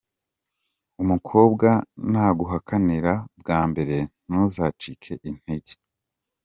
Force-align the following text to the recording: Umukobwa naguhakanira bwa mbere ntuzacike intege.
Umukobwa 1.01 1.67
naguhakanira 2.11 3.13
bwa 3.39 3.59
mbere 3.69 3.97
ntuzacike 4.27 5.13
intege. 5.29 5.73